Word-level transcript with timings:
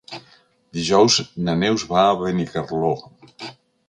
Dijous 0.77 1.17
na 1.49 1.53
Neus 1.63 1.85
va 1.91 2.01
a 2.05 2.15
Benicarló. 2.21 2.91